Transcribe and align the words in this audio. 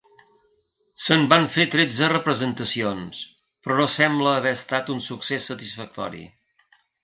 Se'n 1.07 1.25
van 1.33 1.45
fer 1.55 1.65
tretze 1.75 2.09
representacions, 2.13 3.21
però 3.67 3.79
no 3.83 3.87
sembla 3.99 4.35
haver 4.41 4.57
estat 4.61 4.93
un 4.99 5.07
succés 5.13 5.49
satisfactori. 5.55 6.27